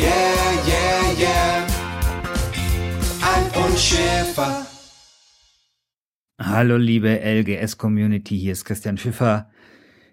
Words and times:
yeah, 0.00 0.52
yeah, 0.66 1.12
yeah. 1.18 1.66
Alf 3.22 3.66
und 3.66 3.78
Schäfer. 3.78 4.66
Hallo 6.38 6.76
liebe 6.76 7.20
LGS-Community, 7.22 8.38
hier 8.38 8.52
ist 8.52 8.64
Christian 8.64 8.96
Schiffer. 8.96 9.50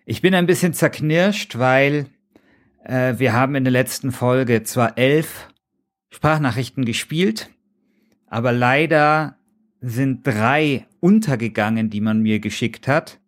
Ich 0.06 0.22
bin 0.22 0.36
ein 0.36 0.46
bisschen 0.46 0.74
zerknirscht, 0.74 1.58
weil 1.58 2.08
äh, 2.84 3.16
wir 3.18 3.34
haben 3.34 3.56
in 3.56 3.64
der 3.64 3.72
letzten 3.72 4.12
Folge 4.12 4.64
zwar 4.64 4.98
elf 4.98 5.48
Sprachnachrichten 6.10 6.86
gespielt, 6.86 7.50
aber 8.28 8.52
leider 8.52 9.38
sind 9.80 10.26
drei 10.26 10.86
untergegangen, 11.00 11.90
die 11.90 12.02
man 12.02 12.22
mir 12.22 12.40
geschickt 12.40 12.88
hat. 12.88 13.20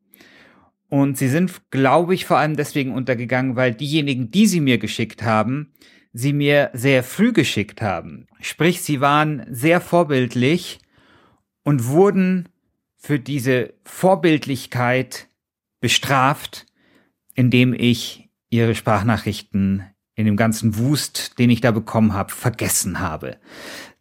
Und 0.89 1.17
sie 1.17 1.27
sind, 1.27 1.69
glaube 1.69 2.15
ich, 2.15 2.25
vor 2.25 2.37
allem 2.37 2.55
deswegen 2.55 2.93
untergegangen, 2.93 3.55
weil 3.55 3.73
diejenigen, 3.75 4.31
die 4.31 4.47
sie 4.47 4.59
mir 4.59 4.79
geschickt 4.79 5.21
haben, 5.21 5.71
sie 6.13 6.33
mir 6.33 6.71
sehr 6.73 7.03
früh 7.03 7.33
geschickt 7.33 7.81
haben. 7.81 8.27
Sprich, 8.41 8.81
sie 8.81 9.01
waren 9.01 9.45
sehr 9.49 9.81
vorbildlich 9.81 10.79
und 11.63 11.87
wurden 11.87 12.49
für 12.95 13.19
diese 13.19 13.73
Vorbildlichkeit 13.83 15.27
bestraft, 15.79 16.65
indem 17.35 17.73
ich 17.73 18.29
ihre 18.49 18.75
Sprachnachrichten 18.75 19.83
in 20.15 20.25
dem 20.25 20.35
ganzen 20.35 20.77
Wust, 20.77 21.39
den 21.39 21.49
ich 21.49 21.61
da 21.61 21.71
bekommen 21.71 22.13
habe, 22.13 22.33
vergessen 22.33 22.99
habe. 22.99 23.37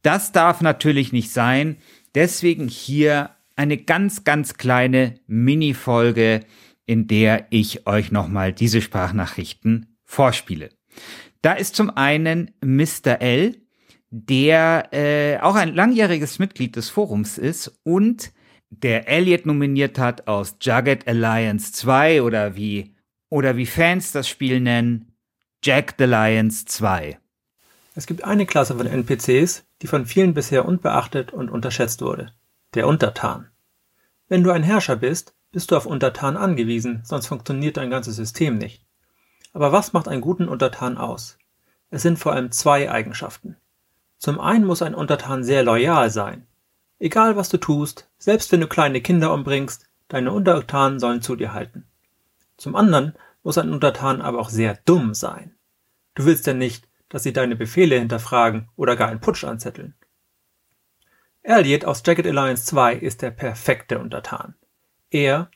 Das 0.02 0.32
darf 0.32 0.60
natürlich 0.60 1.12
nicht 1.12 1.30
sein. 1.30 1.76
Deswegen 2.14 2.68
hier 2.68 3.30
eine 3.54 3.76
ganz, 3.76 4.24
ganz 4.24 4.54
kleine 4.54 5.20
Mini-Folge, 5.26 6.44
in 6.86 7.06
der 7.06 7.46
ich 7.50 7.86
euch 7.86 8.10
nochmal 8.10 8.52
diese 8.52 8.80
Sprachnachrichten 8.80 9.96
vorspiele. 10.04 10.70
Da 11.42 11.52
ist 11.52 11.76
zum 11.76 11.90
einen 11.90 12.50
Mr. 12.64 13.20
L, 13.20 13.56
der 14.10 14.88
äh, 14.92 15.38
auch 15.40 15.54
ein 15.54 15.74
langjähriges 15.74 16.38
Mitglied 16.38 16.76
des 16.76 16.90
Forums 16.90 17.38
ist 17.38 17.78
und 17.84 18.32
der 18.70 19.08
Elliot 19.08 19.46
nominiert 19.46 19.98
hat 19.98 20.28
aus 20.28 20.56
Jagged 20.60 21.06
Alliance 21.06 21.72
2 21.72 22.22
oder 22.22 22.56
wie 22.56 22.94
oder 23.30 23.56
wie 23.56 23.66
Fans 23.66 24.12
das 24.12 24.28
Spiel 24.28 24.60
nennen, 24.60 25.12
Jack 25.62 25.94
the 25.98 26.04
Lions 26.04 26.64
2. 26.64 27.18
Es 27.94 28.06
gibt 28.06 28.24
eine 28.24 28.46
Klasse 28.46 28.76
von 28.76 28.86
NPCs, 28.86 29.64
die 29.82 29.86
von 29.86 30.06
vielen 30.06 30.34
bisher 30.34 30.64
unbeachtet 30.64 31.32
und 31.32 31.50
unterschätzt 31.50 32.00
wurde. 32.00 32.32
Der 32.74 32.86
Untertan. 32.86 33.48
Wenn 34.28 34.42
du 34.42 34.50
ein 34.50 34.62
Herrscher 34.62 34.96
bist, 34.96 35.34
bist 35.50 35.70
du 35.70 35.76
auf 35.76 35.86
Untertan 35.86 36.36
angewiesen, 36.36 37.00
sonst 37.04 37.26
funktioniert 37.26 37.76
dein 37.76 37.90
ganzes 37.90 38.16
System 38.16 38.58
nicht. 38.58 38.84
Aber 39.52 39.72
was 39.72 39.92
macht 39.92 40.08
einen 40.08 40.20
guten 40.20 40.48
Untertan 40.48 40.98
aus? 40.98 41.38
Es 41.90 42.02
sind 42.02 42.18
vor 42.18 42.32
allem 42.32 42.52
zwei 42.52 42.90
Eigenschaften. 42.90 43.56
Zum 44.18 44.40
einen 44.40 44.64
muss 44.64 44.82
ein 44.82 44.94
Untertan 44.94 45.44
sehr 45.44 45.62
loyal 45.62 46.10
sein. 46.10 46.46
Egal 46.98 47.36
was 47.36 47.48
du 47.48 47.58
tust, 47.58 48.08
selbst 48.18 48.50
wenn 48.50 48.60
du 48.60 48.66
kleine 48.66 49.00
Kinder 49.00 49.32
umbringst, 49.32 49.88
deine 50.08 50.32
Untertanen 50.32 50.98
sollen 50.98 51.22
zu 51.22 51.36
dir 51.36 51.52
halten. 51.52 51.86
Zum 52.56 52.74
anderen 52.74 53.14
muss 53.44 53.58
ein 53.58 53.72
Untertan 53.72 54.20
aber 54.20 54.40
auch 54.40 54.50
sehr 54.50 54.78
dumm 54.84 55.14
sein. 55.14 55.54
Du 56.14 56.24
willst 56.24 56.46
ja 56.46 56.54
nicht, 56.54 56.88
dass 57.08 57.22
sie 57.22 57.32
deine 57.32 57.56
Befehle 57.56 57.98
hinterfragen 57.98 58.68
oder 58.76 58.96
gar 58.96 59.08
einen 59.08 59.20
Putsch 59.20 59.44
anzetteln. 59.44 59.94
Elliot 61.42 61.84
aus 61.84 62.02
Jacket 62.04 62.26
Alliance 62.26 62.64
2 62.66 62.94
ist 62.96 63.22
der 63.22 63.30
perfekte 63.30 63.98
Untertan. 64.00 64.54
Er, 65.10 65.50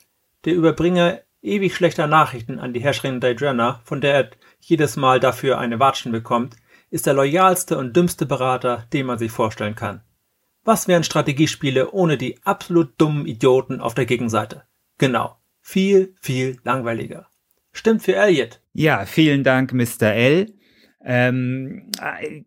der 0.45 0.55
Überbringer 0.55 1.21
ewig 1.43 1.75
schlechter 1.75 2.07
Nachrichten 2.07 2.59
an 2.59 2.73
die 2.73 2.81
Herrscherin 2.81 3.21
Diana, 3.21 3.81
von 3.85 4.01
der 4.01 4.15
er 4.15 4.31
jedes 4.61 4.97
Mal 4.97 5.21
dafür 5.21 5.59
eine 5.59 5.81
Watschen 5.81 6.13
bekommt, 6.13 6.57
ist 6.91 7.07
der 7.07 7.15
loyalste 7.15 7.77
und 7.79 7.97
dümmste 7.97 8.27
Berater, 8.27 8.87
den 8.93 9.07
man 9.07 9.19
sich 9.19 9.33
vorstellen 9.33 9.75
kann. 9.75 10.03
Was 10.65 10.87
wären 10.87 11.03
Strategiespiele 11.03 11.91
ohne 11.91 12.17
die 12.17 12.39
absolut 12.45 12.93
dummen 12.99 13.27
Idioten 13.27 13.81
auf 13.81 13.95
der 13.95 14.07
Gegenseite? 14.07 14.63
Genau. 14.99 15.37
Viel, 15.61 16.15
viel 16.21 16.59
langweiliger. 16.65 17.29
Stimmt 17.73 18.03
für 18.03 18.15
Elliot. 18.15 18.61
Ja, 18.73 19.07
vielen 19.07 19.43
Dank, 19.43 19.73
Mr. 19.73 20.13
L. 20.13 20.55
Ähm, 21.05 21.91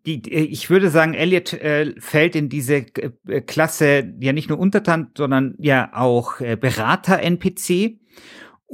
die, 0.05 0.31
ich 0.31 0.69
würde 0.69 0.89
sagen, 0.89 1.13
Elliot 1.13 1.53
äh, 1.53 1.93
fällt 1.99 2.35
in 2.35 2.47
diese 2.47 2.85
äh, 2.95 3.41
Klasse 3.41 4.13
ja 4.21 4.31
nicht 4.31 4.49
nur 4.49 4.59
Untertan, 4.59 5.11
sondern 5.17 5.55
ja 5.57 5.91
auch 5.93 6.39
äh, 6.39 6.55
Berater-NPC. 6.55 7.99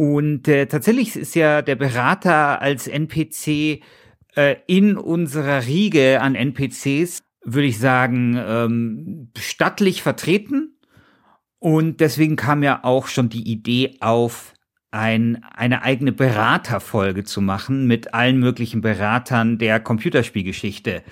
Und 0.01 0.47
äh, 0.47 0.65
tatsächlich 0.65 1.15
ist 1.15 1.35
ja 1.35 1.61
der 1.61 1.75
Berater 1.75 2.59
als 2.59 2.87
NPC 2.87 3.83
äh, 4.35 4.55
in 4.65 4.97
unserer 4.97 5.67
Riege 5.67 6.21
an 6.21 6.33
NPCs, 6.33 7.19
würde 7.45 7.67
ich 7.67 7.77
sagen, 7.77 8.35
ähm, 8.35 9.29
stattlich 9.37 10.01
vertreten. 10.01 10.75
Und 11.59 11.99
deswegen 11.99 12.35
kam 12.35 12.63
ja 12.63 12.83
auch 12.83 13.05
schon 13.05 13.29
die 13.29 13.47
Idee 13.47 13.97
auf, 13.99 14.55
ein, 14.89 15.43
eine 15.53 15.83
eigene 15.83 16.13
Beraterfolge 16.13 17.23
zu 17.23 17.39
machen 17.39 17.85
mit 17.85 18.15
allen 18.15 18.39
möglichen 18.39 18.81
Beratern 18.81 19.59
der 19.59 19.79
Computerspielgeschichte. 19.79 21.03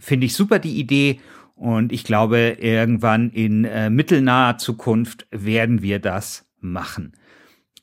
Finde 0.00 0.24
ich 0.24 0.34
super 0.34 0.58
die 0.58 0.80
Idee 0.80 1.20
und 1.56 1.92
ich 1.92 2.04
glaube, 2.04 2.56
irgendwann 2.58 3.28
in 3.28 3.66
äh, 3.66 3.90
mittelnaher 3.90 4.56
Zukunft 4.56 5.26
werden 5.30 5.82
wir 5.82 5.98
das 5.98 6.46
machen. 6.58 7.12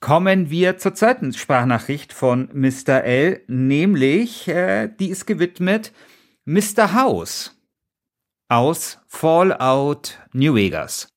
Kommen 0.02 0.50
wir 0.50 0.80
zur 0.80 0.96
zweiten 0.96 1.32
Sprachnachricht 1.32 2.12
von 2.12 2.50
Mr. 2.54 3.04
L, 3.04 3.42
nämlich 3.48 4.48
äh, 4.48 4.90
die 5.00 5.10
ist 5.10 5.28
gewidmet 5.28 5.92
Mr. 6.44 6.96
House 6.96 7.56
aus 8.50 8.98
Fallout 9.08 10.18
New 10.34 10.56
Vegas. 10.56 11.08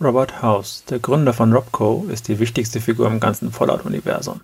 Robert 0.00 0.40
House, 0.40 0.84
der 0.88 1.00
Gründer 1.00 1.32
von 1.32 1.52
Robco, 1.52 2.06
ist 2.12 2.28
die 2.28 2.38
wichtigste 2.38 2.80
Figur 2.80 3.08
im 3.08 3.18
ganzen 3.18 3.50
Fallout-Universum. 3.50 4.40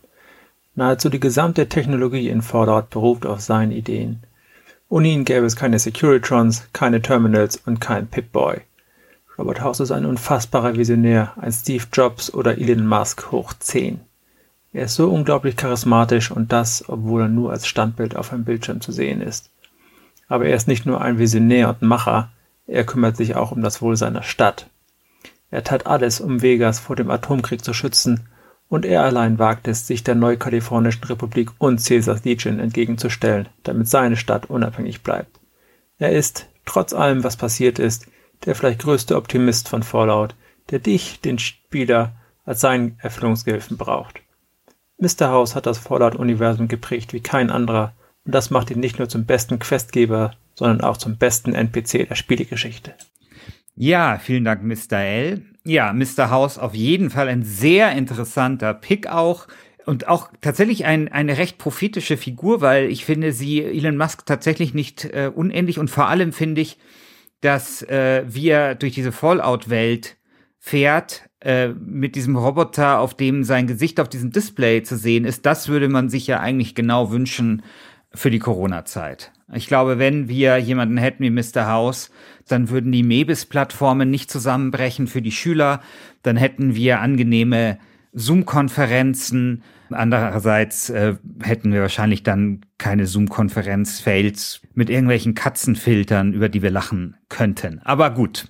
Nahezu 0.74 1.08
die 1.08 1.20
gesamte 1.20 1.68
Technologie 1.68 2.28
in 2.28 2.42
Fallout 2.42 2.90
beruht 2.90 3.24
auf 3.24 3.42
seinen 3.42 3.70
Ideen. 3.70 4.24
Ohne 4.88 5.06
ihn 5.06 5.24
gäbe 5.24 5.46
es 5.46 5.54
keine 5.54 5.78
Securitrons, 5.78 6.66
keine 6.72 7.00
Terminals 7.00 7.62
und 7.64 7.80
kein 7.80 8.08
Pip-Boy. 8.08 8.62
Robert 9.36 9.60
House 9.60 9.80
ist 9.80 9.90
ein 9.90 10.06
unfassbarer 10.06 10.76
Visionär, 10.76 11.32
ein 11.36 11.50
Steve 11.50 11.84
Jobs 11.92 12.32
oder 12.32 12.56
Elon 12.56 12.86
Musk 12.86 13.32
hoch 13.32 13.52
10. 13.52 14.00
Er 14.72 14.84
ist 14.84 14.94
so 14.94 15.10
unglaublich 15.10 15.56
charismatisch 15.56 16.30
und 16.30 16.52
das, 16.52 16.88
obwohl 16.88 17.22
er 17.22 17.28
nur 17.28 17.50
als 17.50 17.66
Standbild 17.66 18.16
auf 18.16 18.32
einem 18.32 18.44
Bildschirm 18.44 18.80
zu 18.80 18.92
sehen 18.92 19.20
ist. 19.20 19.50
Aber 20.28 20.46
er 20.46 20.54
ist 20.54 20.68
nicht 20.68 20.86
nur 20.86 21.00
ein 21.00 21.18
Visionär 21.18 21.68
und 21.68 21.82
Macher, 21.82 22.30
er 22.66 22.84
kümmert 22.84 23.16
sich 23.16 23.34
auch 23.34 23.50
um 23.50 23.62
das 23.62 23.82
Wohl 23.82 23.96
seiner 23.96 24.22
Stadt. 24.22 24.70
Er 25.50 25.64
tat 25.64 25.86
alles, 25.86 26.20
um 26.20 26.40
Vegas 26.40 26.78
vor 26.78 26.96
dem 26.96 27.10
Atomkrieg 27.10 27.64
zu 27.64 27.74
schützen, 27.74 28.28
und 28.68 28.86
er 28.86 29.04
allein 29.04 29.38
wagt 29.38 29.68
es, 29.68 29.86
sich 29.86 30.02
der 30.02 30.14
Neukalifornischen 30.14 31.04
Republik 31.04 31.50
und 31.58 31.84
Caesars 31.84 32.24
Legion 32.24 32.58
entgegenzustellen, 32.58 33.48
damit 33.62 33.88
seine 33.88 34.16
Stadt 34.16 34.46
unabhängig 34.46 35.02
bleibt. 35.02 35.38
Er 35.98 36.12
ist, 36.12 36.48
trotz 36.64 36.92
allem, 36.92 37.22
was 37.22 37.36
passiert 37.36 37.78
ist, 37.78 38.06
der 38.44 38.54
vielleicht 38.54 38.80
größte 38.80 39.16
Optimist 39.16 39.68
von 39.68 39.82
Fallout, 39.82 40.34
der 40.70 40.78
dich, 40.78 41.20
den 41.20 41.38
Spieler, 41.38 42.14
als 42.44 42.60
seinen 42.60 42.98
Erfüllungsgehilfen 43.00 43.76
braucht. 43.76 44.20
Mr. 44.98 45.28
House 45.30 45.54
hat 45.54 45.66
das 45.66 45.78
Fallout-Universum 45.78 46.68
geprägt 46.68 47.12
wie 47.12 47.20
kein 47.20 47.50
anderer, 47.50 47.94
und 48.24 48.34
das 48.34 48.50
macht 48.50 48.70
ihn 48.70 48.80
nicht 48.80 48.98
nur 48.98 49.08
zum 49.08 49.26
besten 49.26 49.58
Questgeber, 49.58 50.32
sondern 50.54 50.80
auch 50.80 50.96
zum 50.96 51.18
besten 51.18 51.54
NPC 51.54 52.08
der 52.08 52.14
Spielegeschichte. 52.14 52.94
Ja, 53.76 54.18
vielen 54.18 54.44
Dank, 54.44 54.62
Mr. 54.62 54.98
L. 54.98 55.42
Ja, 55.64 55.92
Mr. 55.92 56.30
House 56.30 56.58
auf 56.58 56.74
jeden 56.74 57.10
Fall 57.10 57.28
ein 57.28 57.42
sehr 57.42 57.92
interessanter 57.92 58.72
Pick 58.72 59.08
auch. 59.08 59.48
Und 59.84 60.08
auch 60.08 60.30
tatsächlich 60.40 60.86
ein, 60.86 61.12
eine 61.12 61.36
recht 61.36 61.58
prophetische 61.58 62.16
Figur, 62.16 62.62
weil 62.62 62.88
ich 62.90 63.04
finde 63.04 63.32
sie 63.32 63.62
Elon 63.62 63.98
Musk 63.98 64.24
tatsächlich 64.24 64.72
nicht 64.72 65.04
äh, 65.04 65.30
unähnlich 65.34 65.78
und 65.78 65.90
vor 65.90 66.08
allem 66.08 66.32
finde 66.32 66.62
ich, 66.62 66.78
dass 67.44 67.82
äh, 67.82 68.24
wir 68.26 68.74
durch 68.74 68.94
diese 68.94 69.12
Fallout-Welt 69.12 70.16
fährt, 70.58 71.28
äh, 71.40 71.68
mit 71.68 72.16
diesem 72.16 72.36
Roboter, 72.36 73.00
auf 73.00 73.14
dem 73.14 73.44
sein 73.44 73.66
Gesicht 73.66 74.00
auf 74.00 74.08
diesem 74.08 74.32
Display 74.32 74.82
zu 74.82 74.96
sehen 74.96 75.26
ist, 75.26 75.44
das 75.44 75.68
würde 75.68 75.90
man 75.90 76.08
sich 76.08 76.26
ja 76.26 76.40
eigentlich 76.40 76.74
genau 76.74 77.10
wünschen 77.10 77.62
für 78.14 78.30
die 78.30 78.38
Corona-Zeit. 78.38 79.32
Ich 79.52 79.66
glaube, 79.66 79.98
wenn 79.98 80.28
wir 80.28 80.56
jemanden 80.56 80.96
hätten 80.96 81.22
wie 81.22 81.30
Mr. 81.30 81.66
House, 81.66 82.10
dann 82.48 82.70
würden 82.70 82.92
die 82.92 83.02
Mebis-Plattformen 83.02 84.08
nicht 84.08 84.30
zusammenbrechen 84.30 85.06
für 85.06 85.20
die 85.20 85.32
Schüler, 85.32 85.80
dann 86.22 86.36
hätten 86.36 86.74
wir 86.74 87.00
angenehme 87.00 87.78
Zoom-Konferenzen. 88.14 89.62
Andererseits 89.90 90.88
äh, 90.88 91.16
hätten 91.42 91.72
wir 91.72 91.82
wahrscheinlich 91.82 92.22
dann 92.22 92.62
keine 92.84 93.06
Zoom-Konferenz-Fails 93.06 94.60
mit 94.74 94.90
irgendwelchen 94.90 95.32
Katzenfiltern, 95.32 96.34
über 96.34 96.50
die 96.50 96.60
wir 96.60 96.70
lachen 96.70 97.16
könnten. 97.30 97.80
Aber 97.82 98.10
gut. 98.10 98.48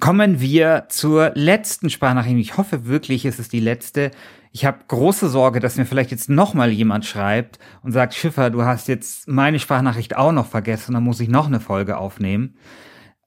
Kommen 0.00 0.40
wir 0.40 0.86
zur 0.88 1.30
letzten 1.36 1.88
Sprachnachricht. 1.88 2.36
Ich 2.36 2.56
hoffe 2.56 2.86
wirklich, 2.86 3.24
es 3.24 3.38
ist 3.38 3.52
die 3.52 3.60
letzte. 3.60 4.10
Ich 4.50 4.64
habe 4.64 4.80
große 4.88 5.28
Sorge, 5.28 5.60
dass 5.60 5.76
mir 5.76 5.86
vielleicht 5.86 6.10
jetzt 6.10 6.28
noch 6.28 6.52
mal 6.52 6.72
jemand 6.72 7.06
schreibt 7.06 7.60
und 7.84 7.92
sagt, 7.92 8.14
Schiffer, 8.14 8.50
du 8.50 8.64
hast 8.64 8.88
jetzt 8.88 9.28
meine 9.28 9.60
Sprachnachricht 9.60 10.16
auch 10.16 10.32
noch 10.32 10.48
vergessen, 10.48 10.94
dann 10.94 11.04
muss 11.04 11.20
ich 11.20 11.28
noch 11.28 11.46
eine 11.46 11.60
Folge 11.60 11.96
aufnehmen. 11.96 12.56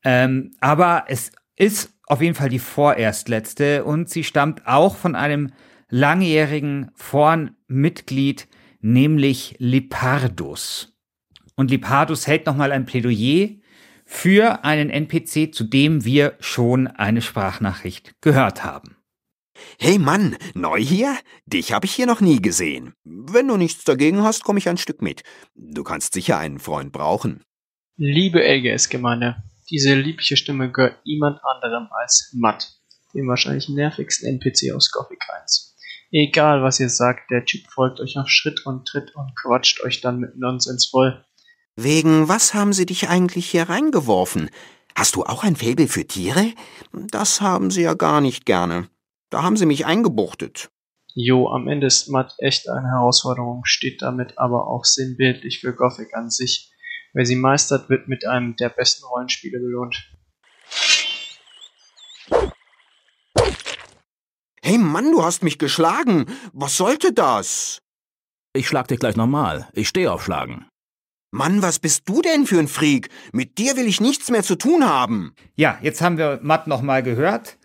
Ähm, 0.03 0.51
aber 0.59 1.05
es 1.07 1.31
ist 1.55 1.93
auf 2.05 2.21
jeden 2.21 2.35
Fall 2.35 2.49
die 2.49 2.59
vorerst 2.59 3.29
letzte 3.29 3.85
und 3.85 4.09
sie 4.09 4.25
stammt 4.25 4.67
auch 4.67 4.97
von 4.97 5.15
einem 5.15 5.53
langjährigen 5.87 6.91
Forenmitglied, 6.95 8.49
nämlich 8.81 9.55
Lipardus. 9.59 10.93
Und 11.55 11.71
Lipardus 11.71 12.27
hält 12.27 12.45
nochmal 12.45 12.71
ein 12.71 12.85
Plädoyer 12.85 13.49
für 14.05 14.65
einen 14.65 14.89
NPC, 14.89 15.53
zu 15.53 15.63
dem 15.63 16.03
wir 16.03 16.35
schon 16.39 16.87
eine 16.87 17.21
Sprachnachricht 17.21 18.13
gehört 18.21 18.63
haben. 18.63 18.97
Hey 19.79 19.99
Mann, 19.99 20.37
neu 20.53 20.79
hier? 20.79 21.17
Dich 21.45 21.71
habe 21.71 21.85
ich 21.85 21.93
hier 21.93 22.07
noch 22.07 22.21
nie 22.21 22.41
gesehen. 22.41 22.93
Wenn 23.03 23.47
du 23.47 23.57
nichts 23.57 23.83
dagegen 23.83 24.23
hast, 24.23 24.43
komme 24.43 24.59
ich 24.59 24.67
ein 24.67 24.77
Stück 24.77 25.01
mit. 25.01 25.23
Du 25.55 25.83
kannst 25.83 26.13
sicher 26.13 26.37
einen 26.37 26.59
Freund 26.59 26.91
brauchen. 26.91 27.43
Liebe 27.97 28.41
LGS-Gemeinde, 28.41 29.43
diese 29.69 29.93
liebliche 29.95 30.37
Stimme 30.37 30.71
gehört 30.71 31.05
niemand 31.05 31.39
anderem 31.43 31.87
als 31.91 32.33
Matt, 32.35 32.73
dem 33.13 33.27
wahrscheinlich 33.27 33.69
nervigsten 33.69 34.27
NPC 34.27 34.73
aus 34.73 34.91
Gothic 34.91 35.19
1. 35.41 35.70
Egal 36.11 36.61
was 36.61 36.79
ihr 36.81 36.89
sagt, 36.89 37.31
der 37.31 37.45
Typ 37.45 37.67
folgt 37.69 38.01
euch 38.01 38.17
auf 38.17 38.27
Schritt 38.27 38.65
und 38.65 38.85
Tritt 38.85 39.15
und 39.15 39.33
quatscht 39.35 39.81
euch 39.81 40.01
dann 40.01 40.19
mit 40.19 40.37
Nonsens 40.37 40.87
voll. 40.87 41.23
Wegen 41.77 42.27
was 42.27 42.53
haben 42.53 42.73
sie 42.73 42.85
dich 42.85 43.07
eigentlich 43.07 43.49
hier 43.49 43.69
reingeworfen? 43.69 44.49
Hast 44.93 45.15
du 45.15 45.23
auch 45.23 45.45
ein 45.45 45.55
Faible 45.55 45.87
für 45.87 46.05
Tiere? 46.05 46.53
Das 46.91 47.39
haben 47.39 47.71
sie 47.71 47.83
ja 47.83 47.93
gar 47.93 48.19
nicht 48.19 48.45
gerne. 48.45 48.89
Da 49.29 49.41
haben 49.41 49.55
sie 49.55 49.65
mich 49.65 49.85
eingebuchtet. 49.85 50.69
Jo, 51.13 51.49
am 51.49 51.69
Ende 51.69 51.87
ist 51.87 52.09
Matt 52.09 52.35
echt 52.39 52.69
eine 52.69 52.89
Herausforderung, 52.89 53.61
steht 53.63 54.01
damit 54.01 54.37
aber 54.37 54.67
auch 54.67 54.83
sinnbildlich 54.83 55.59
für 55.59 55.73
Gothic 55.73 56.13
an 56.13 56.29
sich. 56.29 56.73
Wer 57.13 57.25
sie 57.25 57.35
meistert, 57.37 57.89
wird 57.89 58.09
mit 58.09 58.25
einem 58.25 58.55
der 58.57 58.69
besten 58.69 59.05
Rollenspiele 59.05 59.59
belohnt. 59.59 60.09
Hey 64.61 64.77
Mann, 64.91 65.11
du 65.11 65.23
hast 65.23 65.43
mich 65.43 65.57
geschlagen. 65.57 66.25
Was 66.53 66.77
sollte 66.77 67.13
das? 67.13 67.79
Ich 68.53 68.67
schlag 68.67 68.87
dich 68.87 68.99
gleich 68.99 69.15
nochmal. 69.15 69.69
Ich 69.73 69.87
stehe 69.87 70.11
auf 70.11 70.23
Schlagen. 70.23 70.65
Mann, 71.31 71.61
was 71.61 71.79
bist 71.79 72.09
du 72.09 72.21
denn 72.21 72.45
für 72.45 72.59
ein 72.59 72.67
Freak? 72.67 73.09
Mit 73.31 73.57
dir 73.57 73.77
will 73.77 73.87
ich 73.87 74.01
nichts 74.01 74.29
mehr 74.29 74.43
zu 74.43 74.55
tun 74.55 74.85
haben. 74.85 75.33
Ja, 75.55 75.79
jetzt 75.81 76.01
haben 76.01 76.17
wir 76.17 76.39
Matt 76.43 76.67
nochmal 76.67 77.03
gehört. 77.03 77.57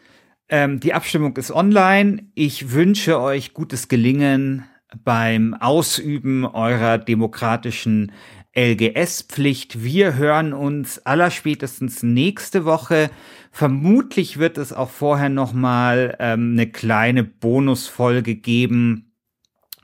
Ähm, 0.48 0.78
die 0.78 0.94
Abstimmung 0.94 1.36
ist 1.36 1.50
online. 1.50 2.30
Ich 2.36 2.70
wünsche 2.70 3.20
euch 3.20 3.54
gutes 3.54 3.88
Gelingen 3.88 4.64
beim 5.02 5.54
Ausüben 5.54 6.44
eurer 6.44 6.98
demokratischen 6.98 8.12
LGS-Pflicht. 8.56 9.84
Wir 9.84 10.16
hören 10.16 10.52
uns 10.52 10.98
allerspätestens 11.04 12.02
nächste 12.02 12.64
Woche. 12.64 13.10
Vermutlich 13.52 14.38
wird 14.38 14.58
es 14.58 14.72
auch 14.72 14.90
vorher 14.90 15.28
noch 15.28 15.52
mal 15.52 16.16
ähm, 16.18 16.52
eine 16.52 16.66
kleine 16.66 17.22
Bonusfolge 17.22 18.34
geben, 18.34 19.12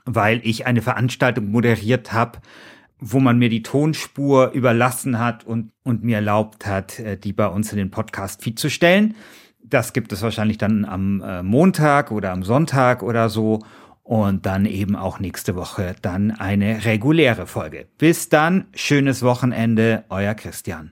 weil 0.05 0.41
ich 0.43 0.65
eine 0.65 0.81
Veranstaltung 0.81 1.51
moderiert 1.51 2.13
habe, 2.13 2.39
wo 2.99 3.19
man 3.19 3.37
mir 3.37 3.49
die 3.49 3.63
Tonspur 3.63 4.51
überlassen 4.51 5.19
hat 5.19 5.45
und, 5.45 5.71
und 5.83 6.03
mir 6.03 6.17
erlaubt 6.17 6.65
hat, 6.65 6.99
äh, 6.99 7.17
die 7.17 7.33
bei 7.33 7.47
uns 7.47 7.71
in 7.71 7.77
den 7.77 7.91
Podcast-Feed 7.91 8.57
zu 8.57 8.69
stellen. 8.69 9.15
Das 9.63 9.93
gibt 9.93 10.11
es 10.11 10.21
wahrscheinlich 10.23 10.57
dann 10.57 10.83
am 10.83 11.21
äh, 11.21 11.43
Montag 11.43 12.11
oder 12.11 12.31
am 12.31 12.43
Sonntag 12.43 13.03
oder 13.03 13.29
so 13.29 13.63
und 14.03 14.45
dann 14.45 14.65
eben 14.65 14.95
auch 14.95 15.19
nächste 15.19 15.55
Woche 15.55 15.95
dann 16.01 16.31
eine 16.31 16.85
reguläre 16.85 17.47
Folge. 17.47 17.87
Bis 17.97 18.29
dann, 18.29 18.67
schönes 18.73 19.23
Wochenende, 19.23 20.03
euer 20.09 20.35
Christian. 20.35 20.91